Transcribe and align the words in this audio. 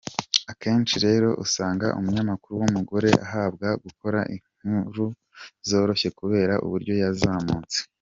Akenshi 0.51 0.95
rero 1.05 1.29
usanga 1.45 1.87
umunyamakuru 1.99 2.53
w’umugore 2.61 3.09
ahabwa 3.25 3.67
gukora 3.83 4.19
inkuru 4.35 5.05
zoroshye 5.67 6.09
kubera 6.19 6.53
uburyo 6.65 6.93
yazamutse. 7.03 7.77